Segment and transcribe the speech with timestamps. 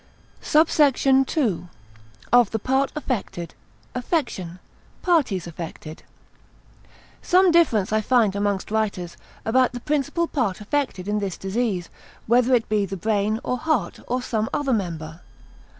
[0.41, 1.37] SUBSECT.
[1.37, 3.53] II.—Of the part affected.
[3.93, 4.57] Affection.
[5.03, 6.01] Parties affected.
[7.21, 11.89] Some difference I find amongst writers, about the principal part affected in this disease,
[12.25, 15.21] whether it be the brain, or heart, or some other member.